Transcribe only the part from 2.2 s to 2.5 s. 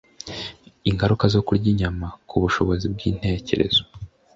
ku